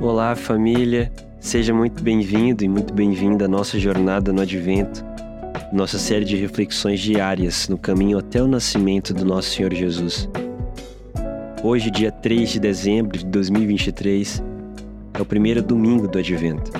[0.00, 1.12] Olá, família.
[1.38, 5.04] Seja muito bem-vindo e muito bem-vinda à nossa jornada no Advento,
[5.72, 10.28] nossa série de reflexões diárias no caminho até o nascimento do nosso Senhor Jesus.
[11.62, 14.42] Hoje, dia 3 de dezembro de 2023,
[15.18, 16.70] é o primeiro domingo do Advento.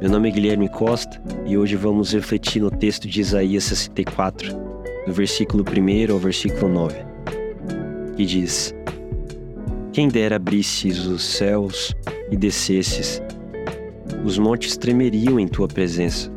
[0.00, 4.56] Meu nome é Guilherme Costa e hoje vamos refletir no texto de Isaías 64,
[5.06, 6.96] do versículo 1 ao versículo 9,
[8.16, 8.74] que diz:
[9.92, 11.94] Quem dera abrisses os céus
[12.30, 13.22] e descesses,
[14.24, 16.32] os montes tremeriam em tua presença.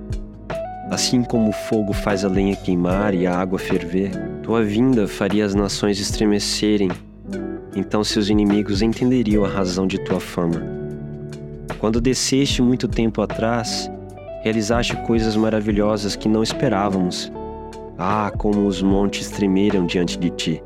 [0.90, 4.12] Assim como o fogo faz a lenha queimar e a água ferver,
[4.44, 6.90] tua vinda faria as nações estremecerem.
[7.74, 10.81] Então seus inimigos entenderiam a razão de tua fama.
[11.82, 13.90] Quando desceste muito tempo atrás,
[14.44, 17.32] realizaste coisas maravilhosas que não esperávamos.
[17.98, 20.64] Ah, como os montes tremeram diante de ti!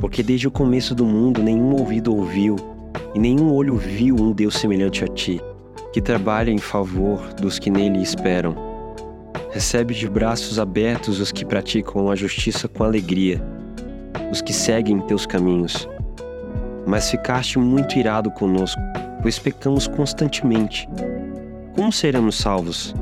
[0.00, 2.56] Porque desde o começo do mundo nenhum ouvido ouviu,
[3.14, 5.40] e nenhum olho viu um Deus semelhante a ti,
[5.92, 8.56] que trabalha em favor dos que nele esperam.
[9.52, 13.40] Recebe de braços abertos os que praticam a justiça com alegria,
[14.32, 15.88] os que seguem teus caminhos.
[16.84, 18.80] Mas ficaste muito irado conosco,
[19.26, 20.88] pois pecamos constantemente.
[21.74, 22.94] Como seremos salvos?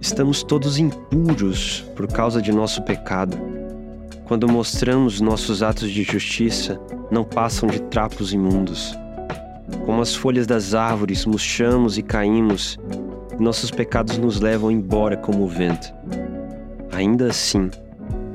[0.00, 3.36] Estamos todos impuros por causa de nosso pecado.
[4.24, 8.96] Quando mostramos nossos atos de justiça, não passam de trapos imundos.
[9.84, 12.78] Como as folhas das árvores, murchamos e caímos,
[13.38, 15.92] nossos pecados nos levam embora como o vento.
[16.92, 17.70] Ainda assim,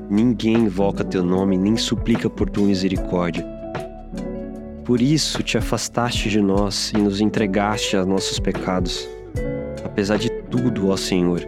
[0.07, 3.54] ninguém invoca teu nome nem suplica por tua misericórdia.
[4.85, 9.09] Por isso te afastaste de nós e nos entregaste a nossos pecados.
[9.83, 11.41] Apesar de tudo, ó Senhor,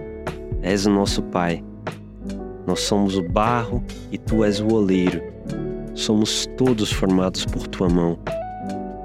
[0.64, 1.64] és o nosso Pai.
[2.66, 5.22] Nós somos o barro e tu és o oleiro.
[5.94, 8.18] Somos todos formados por tua mão.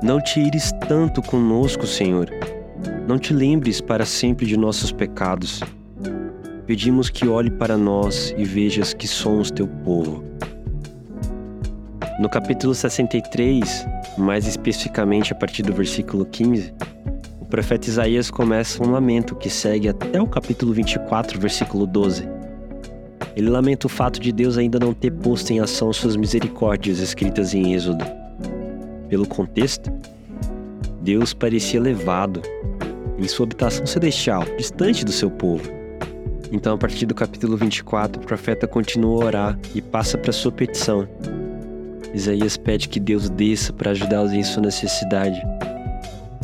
[0.02, 2.30] Não te ires tanto conosco, Senhor.
[3.06, 5.60] Não te lembres para sempre de nossos pecados.
[6.66, 10.24] Pedimos que olhe para nós e vejas que somos teu povo.
[12.22, 13.84] No capítulo 63,
[14.16, 16.72] mais especificamente a partir do versículo 15,
[17.40, 22.22] o profeta Isaías começa um lamento que segue até o capítulo 24, versículo 12.
[23.34, 27.54] Ele lamenta o fato de Deus ainda não ter posto em ação suas misericórdias escritas
[27.54, 28.04] em Êxodo
[29.08, 29.90] pelo contexto,
[31.00, 32.40] Deus parecia elevado
[33.18, 35.68] em sua habitação celestial, distante do seu povo.
[36.52, 40.52] Então, a partir do capítulo 24, o profeta continua a orar e passa para sua
[40.52, 41.08] petição.
[42.14, 45.40] Isaías pede que Deus desça para ajudá-los em sua necessidade.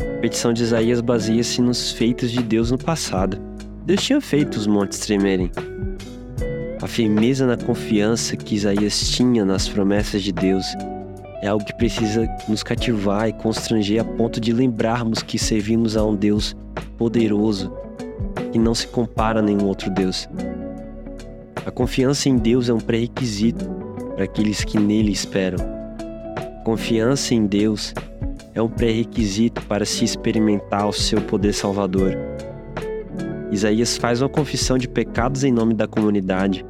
[0.00, 3.38] A petição de Isaías baseia-se nos feitos de Deus no passado.
[3.84, 5.50] Deus tinha feito os montes tremerem.
[6.80, 10.64] A firmeza na confiança que Isaías tinha nas promessas de Deus
[11.42, 16.04] é algo que precisa nos cativar e constranger a ponto de lembrarmos que servimos a
[16.04, 16.56] um Deus
[16.96, 17.72] poderoso
[18.50, 20.28] que não se compara a nenhum outro Deus.
[21.64, 23.77] A confiança em Deus é um pré-requisito
[24.18, 25.64] para aqueles que nele esperam.
[26.64, 27.94] Confiança em Deus
[28.52, 32.18] é um pré-requisito para se experimentar o seu poder salvador.
[33.52, 36.66] Isaías faz uma confissão de pecados em nome da comunidade,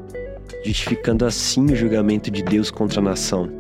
[0.63, 3.59] justificando assim o julgamento de Deus contra a nação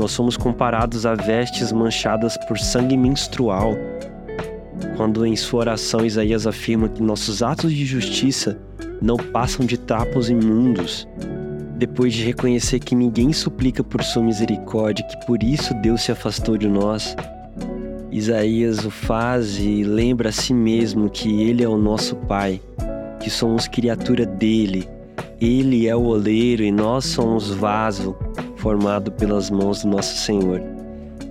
[0.00, 3.74] nós somos comparados a vestes manchadas por sangue menstrual,
[4.96, 8.58] quando em sua oração Isaías afirma que nossos atos de justiça
[9.02, 11.06] não passam de trapos imundos.
[11.80, 16.58] Depois de reconhecer que ninguém suplica por sua misericórdia, que por isso Deus se afastou
[16.58, 17.16] de nós,
[18.12, 22.60] Isaías o faz e lembra a si mesmo que Ele é o nosso Pai,
[23.18, 24.86] que somos criatura dele,
[25.40, 28.14] Ele é o oleiro e nós somos vaso
[28.56, 30.60] formado pelas mãos do nosso Senhor.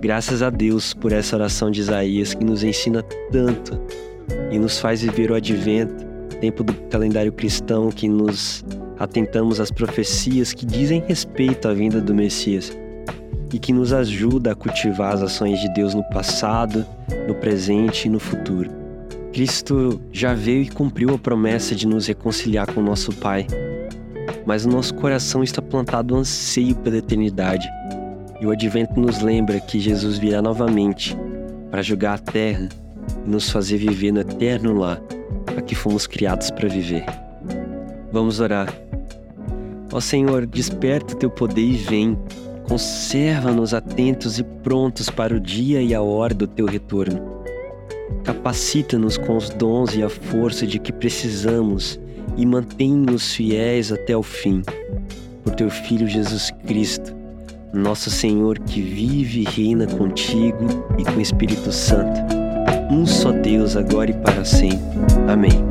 [0.00, 3.80] Graças a Deus por essa oração de Isaías que nos ensina tanto
[4.50, 6.09] e nos faz viver o advento,
[6.40, 8.64] tempo do calendário cristão que nos
[8.98, 12.76] atentamos às profecias que dizem respeito à vinda do Messias
[13.52, 16.86] e que nos ajuda a cultivar as ações de Deus no passado,
[17.26, 18.70] no presente e no futuro.
[19.32, 23.46] Cristo já veio e cumpriu a promessa de nos reconciliar com nosso Pai
[24.46, 27.68] mas o nosso coração está plantado anseio pela eternidade.
[28.40, 31.16] E o advento nos lembra que Jesus virá novamente
[31.70, 32.68] para julgar a terra
[33.24, 35.00] e nos fazer viver no eterno lar
[35.60, 37.04] a que fomos criados para viver.
[38.10, 38.72] Vamos orar.
[39.92, 42.18] Ó Senhor, desperta teu poder e vem.
[42.66, 47.40] Conserva-nos atentos e prontos para o dia e a hora do teu retorno.
[48.24, 51.98] Capacita-nos com os dons e a força de que precisamos
[52.36, 54.62] e mantém-nos fiéis até o fim.
[55.42, 57.14] Por teu Filho Jesus Cristo,
[57.72, 60.66] nosso Senhor que vive e reina contigo
[60.98, 62.39] e com o Espírito Santo,
[62.90, 64.98] um só Deus agora e para sempre.
[65.28, 65.64] Amém.